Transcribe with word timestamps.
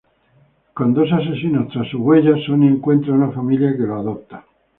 Con 0.73 0.95
dos 0.95 1.11
asesinos 1.13 1.67
tras 1.71 1.87
sus 1.89 1.99
huellas, 2.01 2.43
Sonny 2.47 2.67
encuentra 2.67 3.13
una 3.13 3.31
familia 3.31 3.71
que 3.77 3.83
lo 3.83 3.97
adopta. 3.99 4.43